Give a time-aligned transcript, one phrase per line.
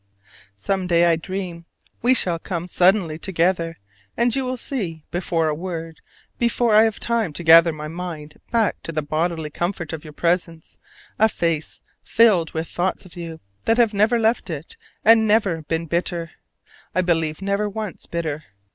[0.57, 1.65] Some day, I dream,
[2.01, 3.77] we shall come suddenly together,
[4.17, 6.01] and you will see, before a word,
[6.39, 10.13] before I have time to gather my mind back to the bodily comfort of your
[10.13, 10.79] presence,
[11.19, 14.75] a face filled with thoughts of you that have never left it,
[15.05, 16.31] and never been bitter:
[16.95, 18.45] I believe never once bitter.